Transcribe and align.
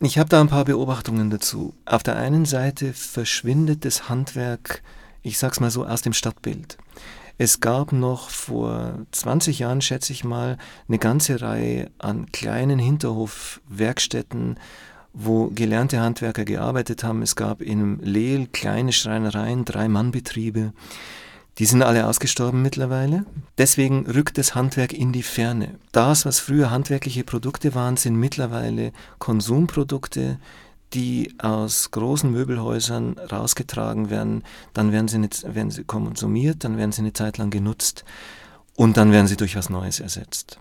Ich 0.00 0.18
habe 0.18 0.28
da 0.28 0.40
ein 0.40 0.48
paar 0.48 0.64
Beobachtungen 0.64 1.30
dazu. 1.30 1.72
Auf 1.86 2.02
der 2.02 2.16
einen 2.16 2.44
Seite 2.46 2.92
verschwindet 2.92 3.84
das 3.84 4.08
Handwerk, 4.08 4.82
ich 5.22 5.38
sag's 5.38 5.60
mal 5.60 5.70
so, 5.70 5.86
aus 5.86 6.02
dem 6.02 6.12
Stadtbild. 6.12 6.76
Es 7.38 7.60
gab 7.60 7.92
noch 7.92 8.28
vor 8.28 8.98
20 9.12 9.60
Jahren, 9.60 9.80
schätze 9.80 10.12
ich 10.12 10.24
mal, 10.24 10.58
eine 10.88 10.98
ganze 10.98 11.40
Reihe 11.40 11.90
an 11.98 12.30
kleinen 12.32 12.78
Hinterhofwerkstätten, 12.80 14.58
wo 15.12 15.46
gelernte 15.48 16.00
Handwerker 16.00 16.44
gearbeitet 16.44 17.04
haben. 17.04 17.22
Es 17.22 17.36
gab 17.36 17.62
in 17.62 18.00
Lehl 18.00 18.48
kleine 18.48 18.92
Schreinereien, 18.92 19.64
Drei-Mann-Betriebe. 19.64 20.72
Die 21.58 21.66
sind 21.66 21.82
alle 21.82 22.06
ausgestorben 22.08 22.62
mittlerweile. 22.62 23.24
Deswegen 23.58 24.06
rückt 24.06 24.38
das 24.38 24.54
Handwerk 24.54 24.92
in 24.92 25.12
die 25.12 25.22
Ferne. 25.22 25.78
Das, 25.92 26.26
was 26.26 26.40
früher 26.40 26.70
handwerkliche 26.70 27.22
Produkte 27.22 27.74
waren, 27.74 27.96
sind 27.96 28.16
mittlerweile 28.16 28.92
Konsumprodukte, 29.18 30.38
die 30.94 31.34
aus 31.38 31.90
großen 31.92 32.30
Möbelhäusern 32.30 33.18
rausgetragen 33.18 34.10
werden. 34.10 34.42
Dann 34.72 34.90
werden 34.90 35.08
sie, 35.08 35.18
nicht, 35.18 35.54
werden 35.54 35.70
sie 35.70 35.84
konsumiert, 35.84 36.64
dann 36.64 36.76
werden 36.76 36.92
sie 36.92 37.02
eine 37.02 37.12
Zeit 37.12 37.38
lang 37.38 37.50
genutzt 37.50 38.04
und 38.74 38.96
dann 38.96 39.12
werden 39.12 39.26
sie 39.26 39.36
durch 39.36 39.56
was 39.56 39.70
Neues 39.70 40.00
ersetzt. 40.00 40.58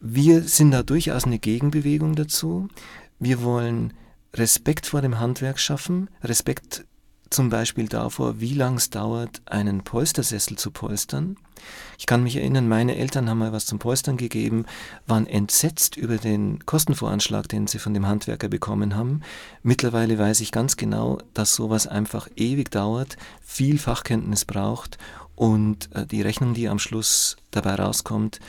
Wir 0.00 0.42
sind 0.42 0.72
da 0.72 0.82
durchaus 0.82 1.24
eine 1.24 1.38
Gegenbewegung 1.38 2.16
dazu. 2.16 2.68
Wir 3.20 3.42
wollen 3.42 3.92
Respekt 4.34 4.86
vor 4.86 5.00
dem 5.00 5.20
Handwerk 5.20 5.60
schaffen, 5.60 6.10
Respekt 6.22 6.84
zum 7.32 7.50
Beispiel 7.50 7.88
davor, 7.88 8.40
wie 8.40 8.54
lang 8.54 8.76
es 8.76 8.90
dauert, 8.90 9.42
einen 9.46 9.82
Polstersessel 9.82 10.56
zu 10.56 10.70
polstern. 10.70 11.36
Ich 11.98 12.06
kann 12.06 12.22
mich 12.22 12.36
erinnern, 12.36 12.68
meine 12.68 12.96
Eltern 12.96 13.28
haben 13.28 13.38
mal 13.38 13.52
was 13.52 13.66
zum 13.66 13.78
Polstern 13.78 14.16
gegeben, 14.16 14.66
waren 15.06 15.26
entsetzt 15.26 15.96
über 15.96 16.16
den 16.16 16.64
Kostenvoranschlag, 16.66 17.48
den 17.48 17.66
sie 17.66 17.78
von 17.78 17.94
dem 17.94 18.06
Handwerker 18.06 18.48
bekommen 18.48 18.96
haben. 18.96 19.22
Mittlerweile 19.62 20.18
weiß 20.18 20.40
ich 20.40 20.52
ganz 20.52 20.76
genau, 20.76 21.18
dass 21.34 21.54
sowas 21.54 21.86
einfach 21.86 22.28
ewig 22.36 22.70
dauert, 22.70 23.16
viel 23.40 23.78
Fachkenntnis 23.78 24.44
braucht 24.44 24.98
und 25.34 25.88
äh, 25.94 26.06
die 26.06 26.22
Rechnung, 26.22 26.54
die 26.54 26.68
am 26.68 26.78
Schluss 26.78 27.36
dabei 27.50 27.76
rauskommt, 27.76 28.40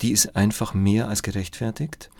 die 0.00 0.12
ist 0.12 0.34
einfach 0.36 0.74
mehr 0.74 1.08
als 1.08 1.22
gerechtfertigt. 1.22 2.10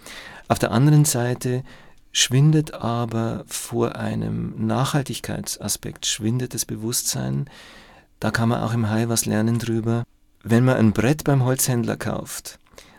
Auf 0.48 0.58
der 0.58 0.70
anderen 0.70 1.04
Seite 1.04 1.64
schwindet 2.12 2.74
aber 2.74 3.44
vor 3.46 3.96
einem 3.96 4.54
Nachhaltigkeitsaspekt, 4.66 6.06
schwindet 6.06 6.54
das 6.54 6.66
Bewusstsein. 6.66 7.48
Da 8.20 8.30
kann 8.30 8.50
man 8.50 8.62
auch 8.62 8.74
im 8.74 8.88
Hai 8.88 9.08
was 9.08 9.26
lernen 9.26 9.58
drüber. 9.58 10.04
Wenn 10.44 10.64
man 10.64 10.76
ein 10.76 10.92
Brett 10.92 11.24
beim 11.24 11.44
Holzhändler 11.44 11.96
kauft, 11.96 12.58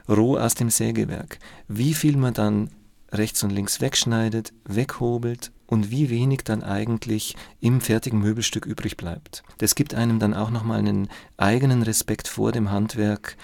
roh 0.09 0.37
aus 0.37 0.55
dem 0.55 0.69
Sägewerk, 0.69 1.39
wie 1.67 1.93
viel 1.93 2.17
man 2.17 2.33
dann 2.33 2.69
rechts 3.11 3.43
und 3.43 3.51
links 3.51 3.79
wegschneidet, 3.79 4.53
weghobelt 4.65 5.51
und 5.67 5.91
wie 5.91 6.09
wenig 6.09 6.43
dann 6.43 6.63
eigentlich 6.63 7.35
im 7.59 7.81
fertigen 7.81 8.19
Möbelstück 8.19 8.65
übrig 8.65 8.97
bleibt. 8.97 9.43
Das 9.59 9.75
gibt 9.75 9.93
einem 9.93 10.19
dann 10.19 10.33
auch 10.33 10.49
nochmal 10.49 10.79
einen 10.79 11.09
eigenen 11.37 11.83
Respekt 11.83 12.27
vor 12.27 12.51
dem 12.51 12.71
Handwerk 12.71 13.37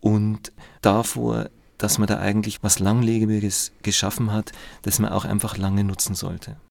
und 0.00 0.52
davor, 0.82 1.50
dass 1.78 1.98
man 1.98 2.06
da 2.06 2.18
eigentlich 2.18 2.62
was 2.62 2.78
Langlebiges 2.78 3.72
geschaffen 3.82 4.32
hat, 4.32 4.52
das 4.82 4.98
man 4.98 5.12
auch 5.12 5.24
einfach 5.24 5.56
lange 5.56 5.84
nutzen 5.84 6.14
sollte. 6.14 6.56